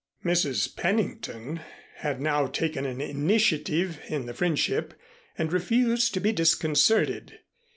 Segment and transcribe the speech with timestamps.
[0.25, 0.75] Mrs.
[0.75, 1.59] Pennington
[1.97, 4.95] had now taken an initiative in the friendship
[5.37, 7.37] and refused to be disconcerted.